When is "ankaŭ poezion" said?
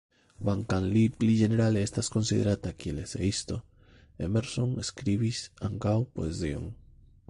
5.71-6.71